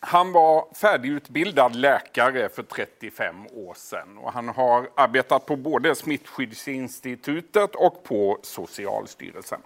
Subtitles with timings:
[0.00, 7.74] Han var färdigutbildad läkare för 35 år sedan och han har arbetat på både Smittskyddsinstitutet
[7.74, 9.60] och på Socialstyrelsen.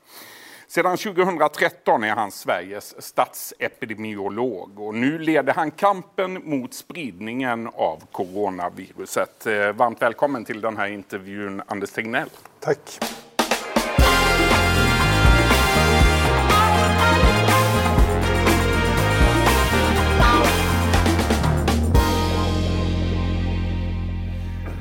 [0.67, 9.47] Sedan 2013 är han Sveriges statsepidemiolog och nu leder han kampen mot spridningen av coronaviruset.
[9.47, 12.31] Eh, varmt välkommen till den här intervjun, Anders Tegnell.
[12.61, 12.99] Tack.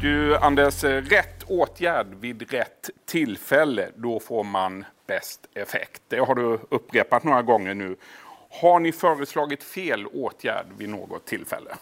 [0.01, 6.01] Du, Anders, rätt åtgärd vid rätt tillfälle, då får man bäst effekt.
[6.07, 7.95] Det har du upprepat några gånger nu.
[8.61, 11.75] Har ni föreslagit fel åtgärd vid något tillfälle?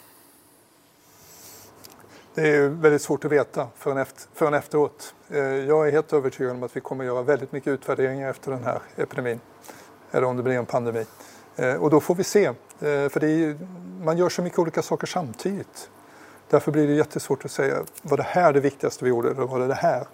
[2.33, 5.15] Det är väldigt svårt att veta förrän, efter, förrän efteråt.
[5.29, 8.63] Eh, jag är helt övertygad om att vi kommer göra väldigt mycket utvärderingar efter den
[8.63, 9.39] här epidemin.
[10.11, 11.05] Eller om det blir en pandemi.
[11.55, 12.45] Eh, och då får vi se.
[12.45, 13.57] Eh, för det är,
[14.03, 15.89] man gör så mycket olika saker samtidigt.
[16.49, 19.59] Därför blir det jättesvårt att säga, var det här det viktigaste vi gjorde eller var
[19.59, 20.05] det det här?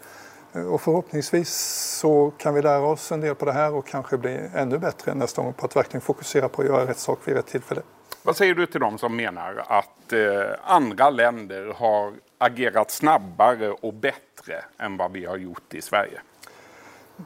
[0.53, 1.53] Eh, Och förhoppningsvis
[2.01, 5.13] så kan vi lära oss en del på det här och kanske bli ännu bättre
[5.13, 7.81] nästa gång på att verkligen fokusera på att göra rätt sak vid rätt tillfälle.
[8.23, 10.19] Vad säger du till dem som menar att eh,
[10.63, 16.21] andra länder har agerat snabbare och bättre än vad vi har gjort i Sverige?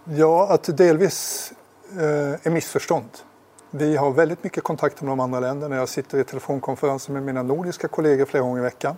[0.04, 1.54] Ja, att det delvis
[1.92, 3.10] eh, är missförstånd.
[3.72, 5.76] Vi har väldigt mycket kontakt med de andra länderna.
[5.76, 8.98] Jag sitter i telefonkonferenser med mina nordiska kollegor flera gånger i veckan.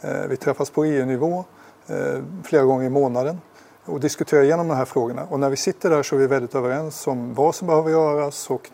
[0.00, 1.44] Eh, vi träffas på EU-nivå
[1.86, 3.40] eh, flera gånger i månaden
[3.84, 5.24] och diskuterar igenom de här frågorna.
[5.30, 8.50] Och när vi sitter där så är vi väldigt överens om vad som behöver göras
[8.50, 8.70] och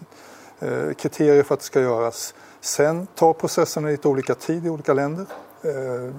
[0.61, 2.35] eh, kriterier för att det ska göras.
[2.61, 5.27] Sen tar processerna lite olika tid i olika länder,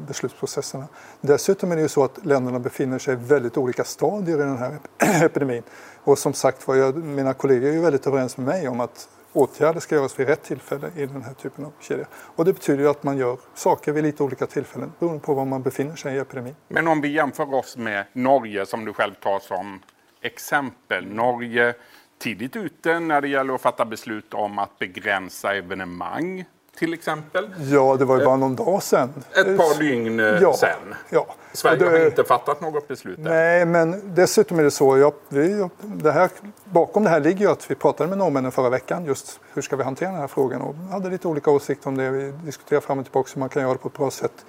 [0.07, 0.87] beslutsprocesserna.
[1.21, 4.57] Dessutom är det ju så att länderna befinner sig i väldigt olika stadier i den
[4.57, 4.79] här
[5.25, 5.63] epidemin.
[6.03, 9.79] Och som sagt var, mina kollegor är ju väldigt överens med mig om att åtgärder
[9.79, 12.05] ska göras vid rätt tillfälle i den här typen av kedja.
[12.13, 15.45] Och det betyder ju att man gör saker vid lite olika tillfällen beroende på var
[15.45, 16.55] man befinner sig i epidemin.
[16.67, 19.79] Men om vi jämför oss med Norge som du själv tar som
[20.21, 21.07] exempel.
[21.07, 21.73] Norge
[22.17, 26.45] tidigt ute när det gäller att fatta beslut om att begränsa evenemang
[26.77, 27.49] till exempel.
[27.71, 29.13] Ja, det var ju bara någon dag sedan.
[29.35, 30.95] Ett par dygn eh, Ja, sen.
[31.09, 31.25] ja.
[31.53, 33.23] Sverige det- har inte fattat något beslut än.
[33.23, 34.97] Nej, men dessutom är det så.
[34.97, 36.29] Jag, vi, det här,
[36.63, 39.75] bakom det här ligger ju att vi pratade med norrmännen förra veckan just hur ska
[39.75, 42.09] vi hantera den här frågan och hade lite olika åsikter om det.
[42.11, 44.45] Vi diskuterade fram och tillbaka hur man kan göra det på ett bra sätt.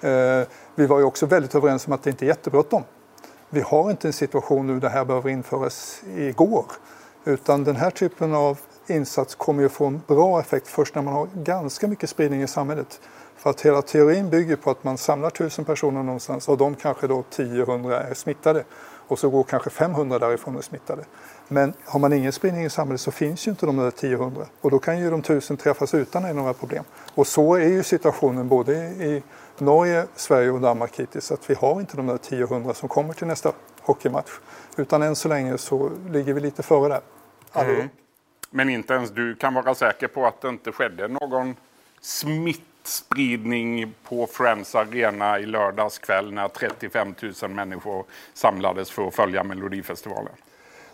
[0.00, 2.82] Eh, vi var ju också väldigt överens om att det inte är jättebråttom.
[3.50, 6.64] Vi har inte en situation nu där det här behöver införas igår.
[7.24, 8.58] Utan den här typen av
[8.90, 12.46] insats kommer ju få en bra effekt först när man har ganska mycket spridning i
[12.46, 13.00] samhället.
[13.36, 17.06] För att hela teorin bygger på att man samlar tusen personer någonstans och de kanske
[17.06, 18.64] då 10-100 är smittade.
[19.10, 21.04] Och så går kanske 500 därifrån och är smittade.
[21.48, 24.44] Men har man ingen spridning i samhället så finns ju inte de där 10-100.
[24.60, 26.84] Och då kan ju de tusen träffas utan några problem.
[27.14, 29.22] Och så är ju situationen både i
[29.58, 31.32] Norge, Sverige och Danmark hittills.
[31.32, 34.30] Att vi har inte de där 10-100 som kommer till nästa hockeymatch.
[34.76, 37.00] Utan än så länge så ligger vi lite före där.
[37.64, 37.88] Mm.
[38.50, 41.56] Men inte ens du kan vara säker på att det inte skedde någon
[42.00, 49.44] smittspridning på Friends Arena i lördags kväll när 35 000 människor samlades för att följa
[49.44, 50.32] Melodifestivalen.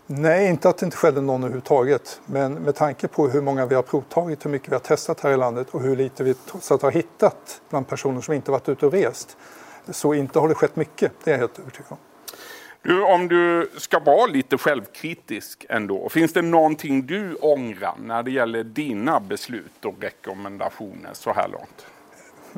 [0.06, 2.20] Nej, inte att det inte skedde någon överhuvudtaget.
[2.26, 5.30] Men med tanke på hur många vi har provtagit, hur mycket vi har testat här
[5.30, 8.68] i landet och hur lite vi trots allt har hittat bland personer som inte varit
[8.68, 9.36] ute och rest.
[9.90, 11.98] Så inte har det skett mycket, det är jag helt övertygad om.
[12.82, 18.30] Du, om du ska vara lite självkritisk ändå, finns det någonting du ångrar när det
[18.30, 21.86] gäller dina beslut och rekommendationer så här långt?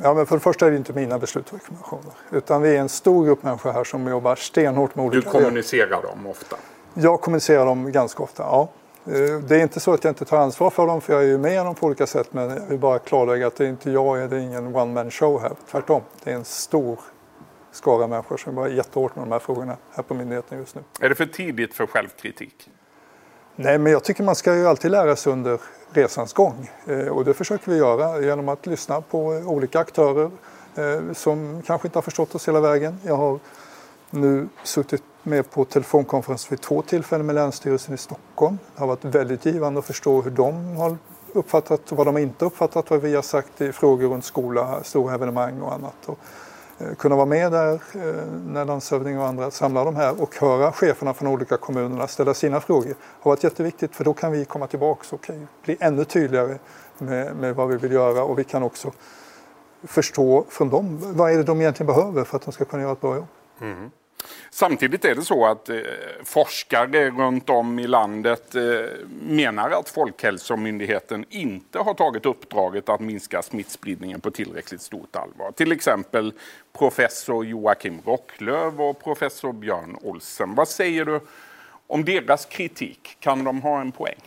[0.03, 2.13] Ja, men för det första är det inte mina beslut och rekommendationer.
[2.31, 5.31] Utan vi är en stor grupp människor här som jobbar stenhårt med Du olika...
[5.31, 6.57] kommunicerar dem ofta.
[6.95, 8.69] Jag kommunicerar dem ganska ofta, ja.
[9.07, 11.27] Eh, Det är inte så att jag inte tar ansvar för dem, för jag är
[11.27, 12.29] ju med dem på olika sätt.
[12.33, 15.11] Men jag vill bara klarlägga att det är inte jag, det är ingen one man
[15.11, 15.53] show här.
[15.71, 16.99] Tvärtom, det är en stor
[17.73, 20.83] skara människor som jobbar jättehårt med de här frågorna här på myndigheten just nu.
[21.01, 22.71] Är det för tidigt för självkritik?
[23.57, 25.61] Nej, men jag tycker man ska ju alltid lära sig under
[25.91, 26.71] resans gång.
[26.87, 30.31] Eh, Och det försöker vi göra genom att lyssna på olika aktörer
[30.75, 32.99] eh, som kanske inte har förstått oss hela vägen.
[33.05, 33.39] Jag har
[34.11, 38.59] nu suttit med på telefonkonferens vid två tillfällen med Länsstyrelsen i Stockholm.
[38.75, 40.97] Det har varit väldigt givande att förstå hur de har
[41.33, 45.15] uppfattat och vad de inte uppfattat vad vi har sagt i frågor runt skola, stora
[45.15, 45.97] evenemang och annat.
[46.07, 46.19] Och
[46.79, 50.73] Eh, kunna vara med där eh, när landshövdingen och andra samlar de här och höra
[50.73, 54.67] cheferna från olika kommunerna ställa sina frågor har varit jätteviktigt för då kan vi komma
[54.67, 55.31] tillbaka och
[55.65, 56.59] bli ännu tydligare
[56.99, 58.93] med, med vad vi vill göra och vi kan också
[59.83, 62.93] förstå från dem vad är det de egentligen behöver för att de ska kunna göra
[62.93, 63.27] ett bra jobb.
[63.61, 63.91] Mm.
[64.51, 65.77] Samtidigt är det så att eh,
[66.25, 68.63] forskare runt om i landet eh,
[69.23, 75.53] menar att Folkhälsomyndigheten inte har tagit uppdraget att minska smittspridningen på tillräckligt stort allvar.
[75.53, 76.33] Till exempel
[76.79, 80.55] professor Joakim Rocklöv och professor Björn Olsen.
[80.55, 81.21] Vad säger du
[81.87, 83.17] om deras kritik?
[83.21, 84.21] Kan de ha en poäng?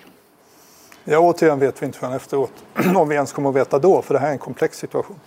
[1.04, 2.54] Ja, återigen vet vi inte förrän efteråt
[2.96, 5.20] om vi ens kommer att veta då, för det här är en komplex situation.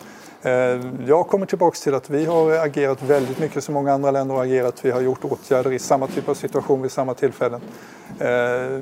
[0.45, 4.35] Eh, jag kommer tillbaka till att vi har agerat väldigt mycket som många andra länder
[4.35, 4.85] har agerat.
[4.85, 7.61] Vi har gjort åtgärder i samma typ av situation vid samma tillfällen.
[8.19, 8.81] Eh,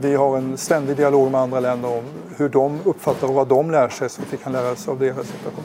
[0.00, 2.04] vi har en ständig dialog med andra länder om
[2.36, 4.98] hur de uppfattar och vad de lär sig så att vi kan lära oss av
[4.98, 5.64] deras situation.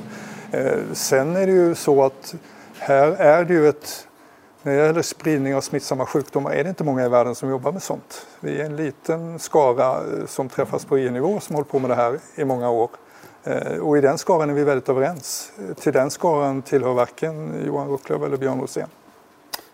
[0.52, 2.36] Eh, sen är det ju så att
[2.80, 4.08] här är det ju ett
[4.64, 7.72] när det gäller spridning av smittsamma sjukdomar är det inte många i världen som jobbar
[7.72, 8.26] med sånt.
[8.40, 12.20] Vi är en liten skara som träffas på EU-nivå som hållit på med det här
[12.36, 12.90] i många år.
[13.48, 15.52] Eh, och i den skaran är vi väldigt överens.
[15.80, 18.88] Till den skaran tillhör varken Johan Rucklöv eller Björn Rosén.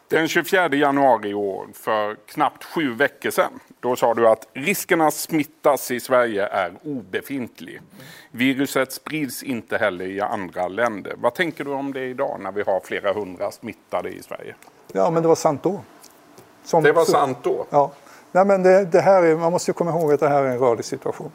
[0.08, 5.02] Den 24 januari i år, för knappt sju veckor sedan, då sa du att risken
[5.02, 7.81] att smittas i Sverige är obefintlig.
[8.31, 11.16] Viruset sprids inte heller i andra länder.
[11.18, 14.56] Vad tänker du om det idag när vi har flera hundra smittade i Sverige?
[14.92, 15.81] Ja, men det var sant då.
[16.64, 17.66] Som, det var sant då?
[17.70, 17.92] Ja.
[18.31, 20.50] Nej, men det, det här är, man måste ju komma ihåg att det här är
[20.50, 21.31] en rörlig situation.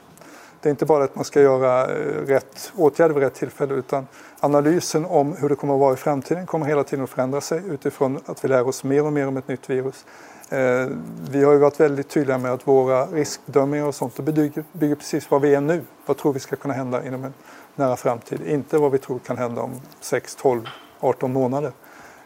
[0.60, 4.06] Det är inte bara att man ska göra eh, rätt åtgärder vid rätt tillfälle utan
[4.40, 7.62] analysen om hur det kommer att vara i framtiden kommer hela tiden att förändra sig
[7.69, 10.05] utifrån att vi lär oss mer och mer om ett nytt virus.
[10.50, 10.87] Eh,
[11.31, 15.31] vi har ju varit väldigt tydliga med att våra riskbedömningar och sånt bygger, bygger precis
[15.31, 15.82] vad vi är nu.
[16.06, 17.34] Vad tror vi ska kunna hända inom en
[17.75, 18.40] nära framtid?
[18.46, 20.62] Inte vad vi tror kan hända om 6, 12,
[21.00, 21.72] 18 månader.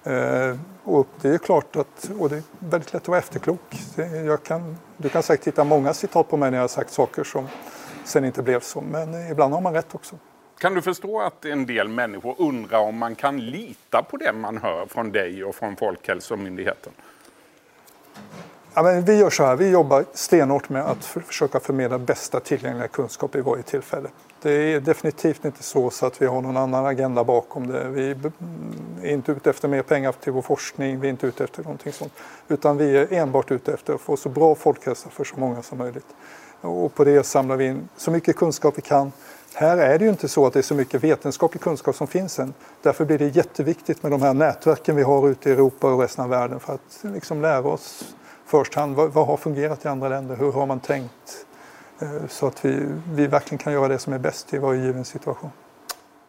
[0.05, 3.83] Eh, och det är klart att, och det är väldigt lätt att vara efterklok.
[4.27, 7.25] Jag kan, du kan säkert hitta många citat på mig när jag har sagt saker
[7.25, 7.49] som
[8.05, 8.81] sen inte blev så.
[8.81, 10.17] Men ibland har man rätt också.
[10.59, 14.59] Kan du förstå att en del människor undrar om man kan lita på det man
[14.59, 16.93] hör från dig och från Folkhälsomyndigheten?
[18.75, 22.41] Ja, men vi gör så här, vi jobbar stenhårt med att för, försöka förmedla bästa
[22.41, 24.09] tillgängliga kunskap i varje tillfälle.
[24.43, 27.89] Det är definitivt inte så, så att vi har någon annan agenda bakom det.
[27.89, 28.11] Vi
[29.03, 31.93] är inte ute efter mer pengar till vår forskning, vi är inte ute efter någonting
[31.93, 32.13] sånt.
[32.49, 35.79] Utan vi är enbart ute efter att få så bra folkhälsa för så många som
[35.79, 36.07] möjligt.
[36.63, 39.13] Och på det samlar vi in så mycket kunskap vi kan.
[39.55, 42.39] Här är det ju inte så att det är så mycket vetenskaplig kunskap som finns
[42.39, 42.55] än.
[42.83, 46.25] Därför blir det jätteviktigt med de här nätverken vi har ute i Europa och resten
[46.25, 48.15] av världen för att liksom lära oss
[48.47, 51.47] först hand vad, vad har fungerat i andra länder, hur har man tänkt?
[52.01, 55.05] Eh, så att vi, vi verkligen kan göra det som är bäst i varje given
[55.05, 55.51] situation.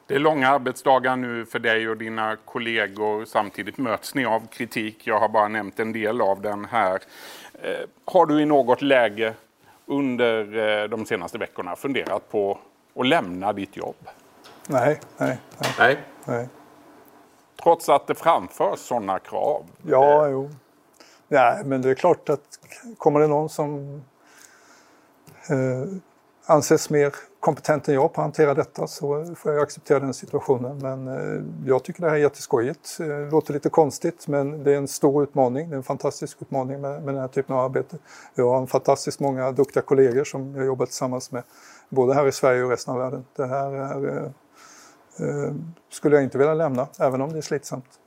[0.08, 3.26] Det är långa arbetsdagar nu för dig och dina kollegor.
[3.26, 5.08] Samtidigt möts ni av kritik.
[5.08, 7.00] Jag har bara nämnt en del av den här.
[7.54, 9.34] Eh, har du i något läge
[9.86, 12.60] under eh, de senaste veckorna funderat på
[12.96, 13.96] att lämna ditt jobb?
[14.68, 15.72] Nej, nej, nej.
[15.80, 15.98] nej.
[16.26, 16.50] nej.
[17.64, 19.66] Trots att det framförs sådana krav?
[19.82, 20.50] Ja, jo.
[21.28, 22.60] Nej, men det är klart att
[22.98, 24.02] kommer det någon som
[25.50, 25.98] eh,
[26.46, 30.78] anses mer kompetent än jag på att hantera detta så får jag acceptera den situationen.
[30.78, 32.98] Men eh, jag tycker det här är jätteskojigt.
[33.00, 35.70] Eh, det låter lite konstigt men det är en stor utmaning.
[35.70, 37.98] Det är en fantastisk utmaning med, med den här typen av arbete.
[38.36, 41.44] Jag har en fantastiskt många duktiga kollegor som jag jobbar tillsammans med
[41.90, 43.26] både här i Sverige och resten av världen.
[43.36, 44.24] Det här är, eh,
[45.28, 45.54] eh
[45.90, 48.00] skulle jag inte vilja lämna även om det är slitsamt.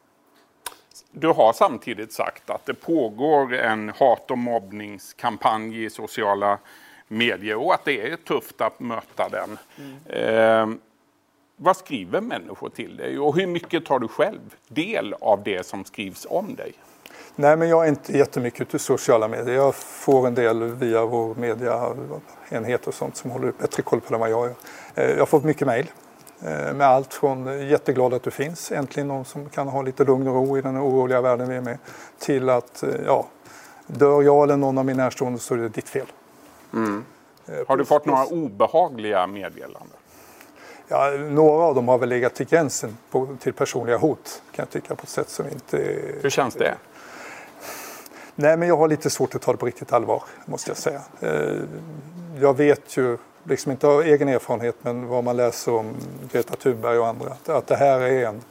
[1.12, 6.58] Du har samtidigt sagt att det pågår en hat och mobbningskampanj i sociala
[7.08, 9.58] medier och att det är tufft att möta den.
[9.76, 10.72] Mm.
[10.72, 10.78] Eh,
[11.56, 15.84] vad skriver människor till dig och hur mycket tar du själv del av det som
[15.84, 16.72] skrivs om dig?
[17.38, 19.54] Nej, men jag är inte jättemycket ute i sociala medier.
[19.54, 24.14] Jag får en del via vår mediaenhet och sånt som håller bättre koll på det
[24.14, 24.54] än vad jag gör.
[24.94, 25.86] Ehm, jag har fått mycket mejl
[26.42, 30.04] ehm, med allt från eh, jätteglad att du finns, äntligen någon som kan ha lite
[30.04, 31.78] lugn och ro i den oroliga världen vi är med,
[32.18, 33.26] till att eh, ja,
[33.86, 36.06] dör jag eller någon av mina närstående så är det ditt fel.
[36.72, 37.04] Mm.
[37.66, 39.98] Har du fått några obehagliga meddelanden?
[40.88, 44.70] Ja, några av dem har väl legat till gränsen på, till personliga hot kan jag
[44.70, 45.76] tycka på ett sätt som inte...
[46.22, 46.74] Hur känns det?
[48.34, 51.00] Nej, men jag har lite svårt att ta det på riktigt allvar måste jag säga.
[51.20, 51.56] Eh,
[52.40, 55.94] jag vet ju, liksom inte av egen erfarenhet, men vad man läser om
[56.32, 58.42] Greta Thunberg och andra, att det här är en,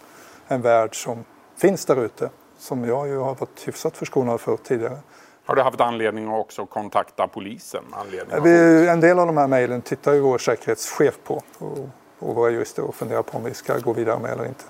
[0.47, 1.23] en värld som
[1.57, 2.29] finns där ute,
[2.59, 4.97] som jag ju har varit hyfsat förskonad för tidigare.
[5.45, 7.83] Har du haft anledning att också kontakta polisen?
[7.91, 12.35] Anledning vi, en del av de här mejlen tittar ju vår säkerhetschef på och, och
[12.35, 14.63] våra jurister och funderar på om vi ska gå vidare med eller inte.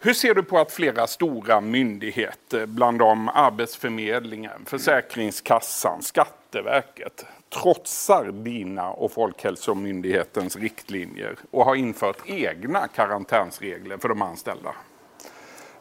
[0.00, 7.24] Hur ser du på att flera stora myndigheter, bland dem Arbetsförmedlingen, Försäkringskassan, Skatteverket,
[7.62, 14.70] trotsar dina och Folkhälsomyndighetens riktlinjer och har infört egna karantänsregler för de anställda?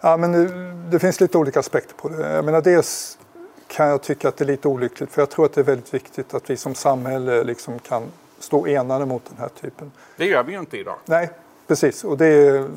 [0.02, 0.48] Ja, men det,
[0.92, 2.34] det finns lite olika aspekter på det.
[2.34, 3.20] Jag menar, dels
[3.68, 5.94] kan jag tycka att det är lite olyckligt för jag tror att det är väldigt
[5.94, 8.04] viktigt att vi som samhälle liksom kan
[8.40, 9.92] stå enade mot den här typen.
[10.18, 10.96] Det gör vi ju inte idag.
[11.06, 11.30] Nej,
[11.68, 12.04] precis.
[12.04, 12.70] Och det är,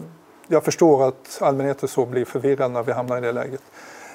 [0.49, 3.63] jag förstår att allmänheten så blir förvirrad när vi hamnar i det läget.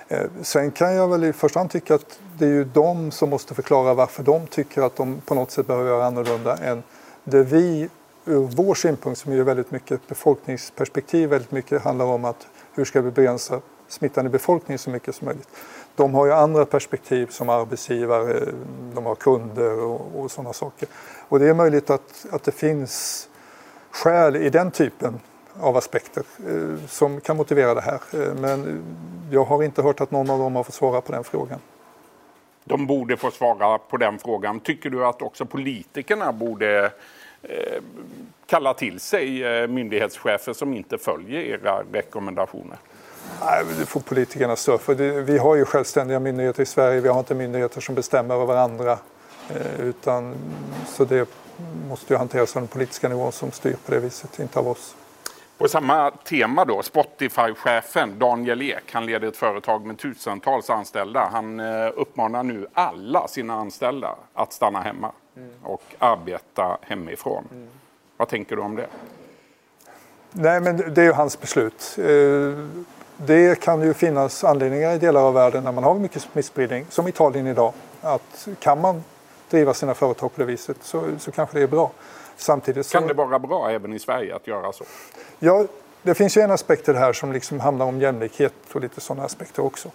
[0.07, 3.29] Eh, sen kan jag väl i första hand tycka att det är ju de som
[3.29, 6.83] måste förklara varför de tycker att de på något sätt behöver göra annorlunda än
[7.23, 7.89] det vi
[8.25, 13.01] ur vår synpunkt som är väldigt mycket befolkningsperspektiv väldigt mycket handlar om att hur ska
[13.01, 13.61] vi begränsa
[13.95, 15.49] smittan i befolkningen så mycket som möjligt.
[15.95, 18.45] De har ju andra perspektiv som arbetsgivare,
[18.93, 20.87] de har kunder och, och sådana saker.
[21.29, 23.27] Och det är möjligt att, att det finns
[23.91, 25.19] skäl i den typen
[25.59, 27.99] av aspekter eh, som kan motivera det här.
[28.13, 28.83] Eh, men
[29.31, 31.59] jag har inte hört att någon av dem har fått svara på den frågan.
[32.63, 34.59] De borde få svara på den frågan.
[34.59, 36.91] Tycker du att också politikerna borde
[37.41, 37.81] eh,
[38.45, 42.77] kalla till sig eh, myndighetschefer som inte följer era rekommendationer?
[43.41, 44.95] Nej, det får politikerna stå för.
[45.21, 47.01] Vi har ju självständiga myndigheter i Sverige.
[47.01, 48.97] Vi har inte myndigheter som bestämmer över varandra.
[49.49, 50.35] Eh, utan,
[50.87, 51.29] så det
[51.89, 54.95] måste ju hanteras av den politiska nivån som styr på det viset, inte av oss.
[55.57, 61.29] På samma tema då, Spotify-chefen Daniel Ek, han leder ett företag med tusentals anställda.
[61.31, 65.49] Han eh, uppmanar nu alla sina anställda att stanna hemma mm.
[65.63, 67.47] och arbeta hemifrån.
[67.51, 67.67] Mm.
[68.17, 68.87] Vad tänker du om det?
[70.31, 71.97] Nej, men det är ju hans beslut.
[73.29, 76.85] Eh, det kan ju finnas anledningar i delar av världen när man har mycket smittspridning,
[76.89, 79.03] som Italien idag, att kan man
[79.49, 81.91] driva sina företag på det viset så, så kanske det är bra.
[82.37, 82.97] Samtidigt så...
[82.97, 84.83] Kan det vara bra även i Sverige att göra så?
[85.39, 85.65] Ja,
[86.01, 89.01] det finns ju en aspekt i det här som liksom handlar om jämlikhet och lite
[89.01, 89.89] sådana aspekter också.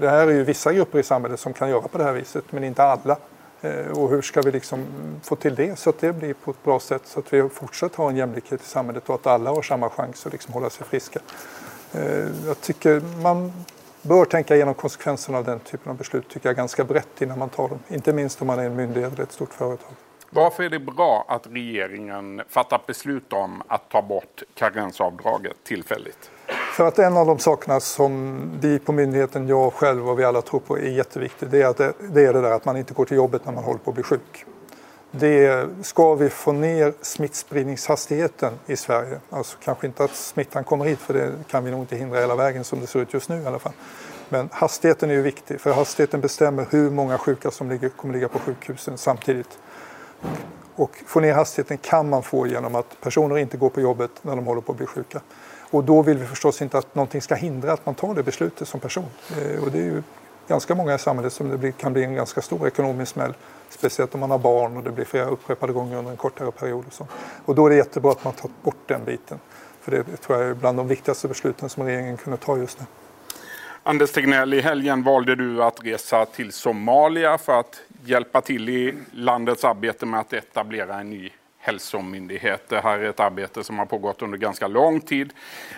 [0.00, 2.44] Det här är ju vissa grupper i samhället som kan göra på det här viset,
[2.50, 3.16] men inte alla.
[3.62, 4.86] Eh, och hur ska vi liksom
[5.22, 7.94] få till det så att det blir på ett bra sätt så att vi fortsatt
[7.94, 10.86] har en jämlikhet i samhället och att alla har samma chans att liksom hålla sig
[10.86, 11.20] friska.
[11.94, 13.52] Eh, jag tycker man
[14.02, 17.48] bör tänka igenom konsekvenserna av den typen av beslut tycker jag ganska brett innan man
[17.48, 17.78] tar dem.
[17.88, 19.90] Inte minst om man är en myndighet eller ett stort företag.
[20.30, 26.30] Varför är det bra att regeringen fattat beslut om att ta bort karensavdraget tillfälligt?
[26.76, 30.42] För att en av de sakerna som vi på myndigheten, jag själv och vi alla
[30.42, 32.94] tror på är jätteviktigt, det är, att det, det är det där att man inte
[32.94, 34.44] går till jobbet när man håller på att bli sjuk.
[35.18, 40.98] Det ska vi få ner smittspridningshastigheten i Sverige, alltså kanske inte att smittan kommer hit
[40.98, 43.42] för det kan vi nog inte hindra hela vägen som det ser ut just nu
[43.42, 43.72] i alla fall.
[44.28, 48.28] Men hastigheten är ju viktig för hastigheten bestämmer hur många sjuka som ligger, kommer ligga
[48.28, 49.58] på sjukhusen samtidigt.
[50.74, 54.36] Och få ner hastigheten kan man få genom att personer inte går på jobbet när
[54.36, 55.20] de håller på att bli sjuka.
[55.70, 58.68] Och då vill vi förstås inte att någonting ska hindra att man tar det beslutet
[58.68, 59.06] som person.
[59.30, 60.02] Eh, och det är ju
[60.48, 63.34] ganska många i samhället som det kan bli en ganska stor ekonomisk smäll.
[63.68, 66.84] Speciellt om man har barn och det blir flera upprepade gånger under en kortare period.
[66.86, 67.06] Och, så.
[67.44, 69.38] och då är det jättebra att man tar bort den biten.
[69.80, 72.86] För det tror jag är bland de viktigaste besluten som regeringen kunde ta just nu.
[73.82, 78.94] Anders Tegnell, i helgen valde du att resa till Somalia för att hjälpa till i
[79.12, 81.30] landets arbete med att etablera en ny
[81.64, 82.68] hälsomyndighet.
[82.68, 85.32] Det här är ett arbete som har pågått under ganska lång tid.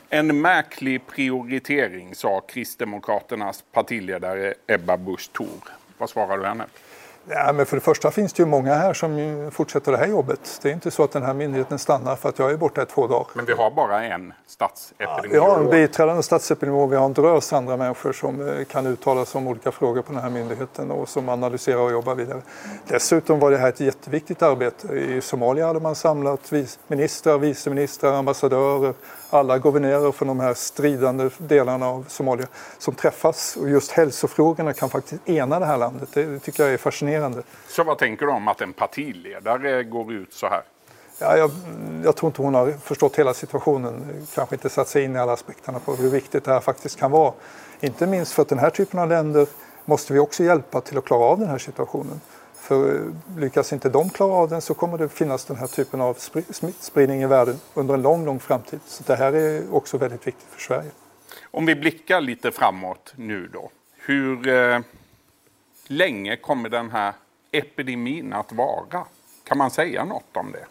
[0.08, 5.68] En märklig prioritering, sa Kristdemokraternas partiledare Ebba Busch Thor.
[5.98, 6.66] Vad svarar du henne?
[7.28, 10.58] Ja, men för det första finns det ju många här som fortsätter det här jobbet.
[10.62, 12.86] Det är inte så att den här myndigheten stannar för att jag är borta i
[12.86, 13.26] två dagar.
[13.34, 15.26] Men vi har bara en statsepidemiolog?
[15.26, 16.90] Ja, vi har en biträdande statsepidemiolog.
[16.90, 20.12] Vi har en drös andra människor som eh, kan uttala sig om olika frågor på
[20.12, 22.42] den här myndigheten och som analyserar och jobbar vidare.
[22.88, 24.88] Dessutom var det här ett jätteviktigt arbete.
[24.94, 26.52] I Somalia hade man samlat
[26.88, 28.94] ministrar, viceministrar, ambassadörer,
[29.30, 32.46] alla guvernörer från de här stridande delarna av Somalia
[32.78, 33.56] som träffas.
[33.56, 36.08] Och just hälsofrågorna kan faktiskt ena det här landet.
[36.12, 37.42] Det tycker jag är fascinerande.
[37.68, 40.62] Så vad tänker du om att en partiledare går ut så här?
[41.18, 41.50] Ja, jag,
[42.04, 45.32] jag, tror inte hon har förstått hela situationen, kanske inte satt sig in i alla
[45.32, 47.32] aspekterna på hur viktigt det här faktiskt kan vara.
[47.80, 49.46] Inte minst för att den här typen av länder
[49.84, 52.20] måste vi också hjälpa till att klara av den här situationen.
[52.66, 56.14] För lyckas inte de klara av den så kommer det finnas den här typen av
[56.50, 58.80] smittspridning i världen under en lång, lång framtid.
[58.86, 60.90] Så det här är också väldigt viktigt för Sverige.
[61.50, 63.70] Om vi blickar lite framåt nu då.
[63.96, 64.80] Hur eh,
[65.86, 67.12] länge kommer den här
[67.52, 69.04] epidemin att vara?
[69.44, 70.66] Kan man säga något om det?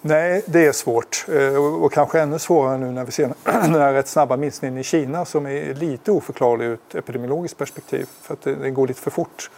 [0.00, 3.92] Nej, det är svårt eh, och kanske ännu svårare nu när vi ser den här
[3.92, 8.42] rätt snabba minskningen i Kina som är lite oförklarlig ur ett epidemiologiskt perspektiv för att
[8.42, 9.50] det går lite för fort.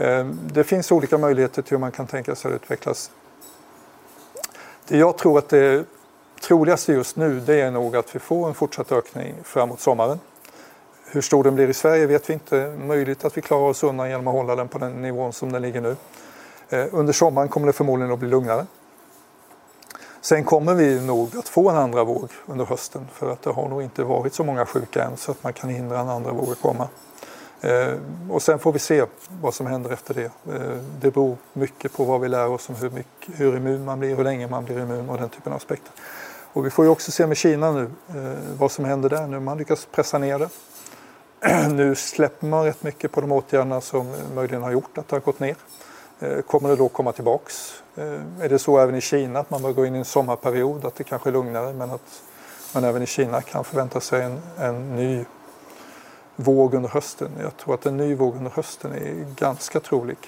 [0.00, 3.10] Ehm, det finns olika möjligheter till hur man kan tänka sig att utvecklas.
[4.88, 5.84] Det jag tror att det
[6.42, 10.20] troligaste just nu det är nog att vi får en fortsatt ökning framåt sommaren.
[11.04, 12.76] Hur stor den blir i Sverige vet vi inte.
[12.78, 15.62] Möjligt att vi klarar oss undan genom att hålla den på den nivån som den
[15.62, 15.96] ligger nu.
[16.70, 18.66] Ehm, under sommaren kommer det förmodligen att bli lugnare.
[20.20, 23.68] Sen kommer vi nog att få en andra våg under hösten för att det har
[23.68, 26.50] nog inte varit så många sjuka än så att man kan hindra en andra våg
[26.50, 26.88] att komma.
[27.60, 27.94] Eh,
[28.30, 29.04] och sen får vi se
[29.40, 30.24] vad som händer efter det.
[30.24, 33.98] Eh, det beror mycket på vad vi lär oss om hur, mycket, hur immun man
[33.98, 35.92] blir, hur länge man blir immun och den typen av aspekter.
[36.52, 39.40] Och vi får ju också se med Kina nu eh, vad som händer där nu.
[39.40, 40.48] Man lyckas pressa ner det.
[41.72, 45.20] nu släpper man rätt mycket på de åtgärderna som möjligen har gjort att det har
[45.20, 45.56] gått ner.
[46.20, 47.82] Eh, kommer det då komma tillbaks?
[47.96, 50.84] Eh, är det så även i Kina att man börjar gå in i en sommarperiod,
[50.84, 52.22] att det kanske är lugnare men att
[52.74, 55.24] man även i Kina kan förvänta sig en, en ny
[56.42, 57.30] våg under hösten?
[57.42, 60.18] Jag tror att en ny våg under hösten är ganska trolig.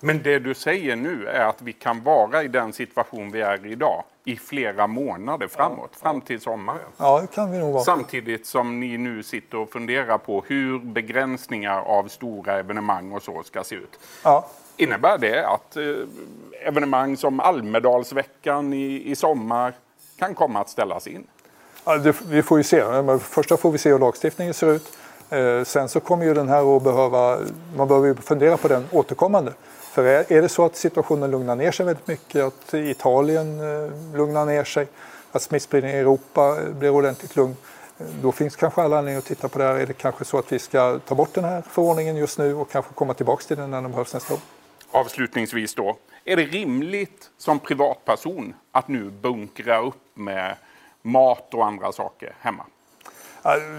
[0.00, 3.66] Men det du säger nu är att vi kan vara i den situation vi är
[3.66, 5.98] i idag i flera månader framåt, ja.
[6.02, 6.80] fram till sommaren.
[6.96, 7.84] Ja, det kan vi nog vara.
[7.84, 13.42] Samtidigt som ni nu sitter och funderar på hur begränsningar av stora evenemang och så
[13.42, 13.98] ska se ut.
[14.22, 14.48] Ja.
[14.76, 15.84] Innebär det att eh,
[16.66, 19.74] evenemang som Almedalsveckan i, i sommar
[20.18, 21.26] kan komma att ställas in?
[21.84, 22.82] Ja, det, vi får ju se.
[23.20, 24.96] Först får vi se hur lagstiftningen ser ut.
[25.30, 27.38] Eh, sen så kommer ju den här att behöva,
[27.76, 29.52] man behöver ju fundera på den återkommande.
[29.80, 34.46] För är, det så att situationen lugnar ner sig väldigt mycket, att Italien eh, lugnar
[34.46, 34.86] ner sig,
[35.32, 37.56] att smittspridningen i Europa eh, blir ordentligt lugn,
[38.22, 39.74] då finns kanske alla anledningar att titta på det här.
[39.74, 42.70] Är det kanske så att vi ska ta bort den här förordningen just nu och
[42.70, 44.40] kanske komma tillbaka till den när den behövs nästa år?
[44.90, 50.56] Avslutningsvis då, är det rimligt som privatperson att nu bunkra upp med
[51.02, 52.64] mat och andra saker hemma?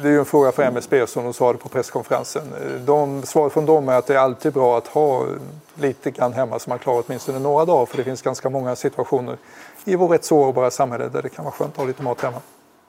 [0.01, 2.43] Det är en fråga för MSB som de svarade på presskonferensen.
[2.85, 5.27] De, svaret från dem är att det är alltid bra att ha
[5.75, 9.37] lite grann hemma så man klarar åtminstone några dagar för det finns ganska många situationer
[9.85, 12.41] i vårt rätt sårbara samhälle där det kan vara skönt att ha lite mat hemma.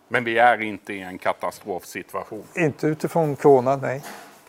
[0.08, 2.44] Men vi är inte i en katastrofsituation?
[2.54, 4.02] Inte utifrån corona, nej.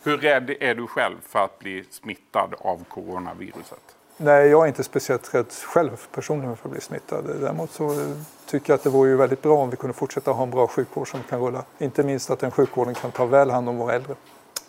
[0.03, 3.96] Hur rädd är du själv för att bli smittad av coronaviruset?
[4.19, 7.25] Nej, jag är inte speciellt rädd själv personligen för att bli smittad.
[7.41, 10.43] Däremot så tycker jag att det vore ju väldigt bra om vi kunde fortsätta ha
[10.43, 11.63] en bra sjukvård som kan rulla.
[11.77, 14.15] Inte minst att den sjukvården kan ta väl hand om våra äldre.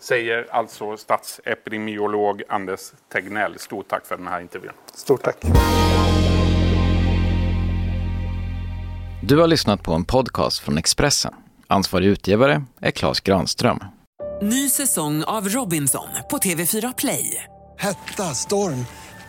[0.00, 2.80] Säger alltså statsepidemiolog Anders
[3.12, 3.58] Tegnell.
[3.58, 4.72] Stort tack för den här intervjun.
[4.94, 5.37] Stort tack.
[9.22, 11.34] Du har lyssnat på en podcast från Expressen.
[11.66, 13.84] Ansvarig utgivare är Klas Granström.
[14.42, 17.44] Ny säsong av Robinson på TV4 Play.
[17.78, 18.87] Hetta, storm,